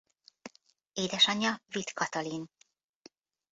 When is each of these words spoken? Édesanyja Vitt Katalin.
Édesanyja 0.93 1.61
Vitt 1.67 1.91
Katalin. 1.93 2.49